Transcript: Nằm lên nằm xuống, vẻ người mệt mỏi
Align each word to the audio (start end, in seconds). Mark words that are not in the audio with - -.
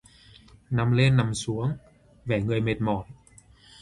Nằm 0.69 0.91
lên 0.91 1.17
nằm 1.17 1.33
xuống, 1.35 1.73
vẻ 2.25 2.39
người 2.41 2.61
mệt 2.61 2.81
mỏi 2.81 3.05